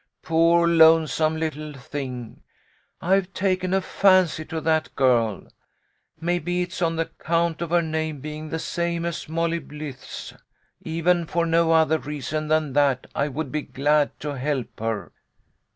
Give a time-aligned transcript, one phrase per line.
[0.23, 2.41] Poor, lonesome little thing!
[3.01, 5.47] I've taken a fancy to that girl.
[6.19, 10.33] Maybe it is on account of her name being the same as Molly Blythe's.
[10.81, 15.11] Even for no other reason than that I would be glad to help her."